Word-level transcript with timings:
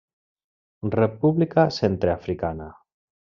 República 1.01 1.67
Centreafricana. 1.77 2.69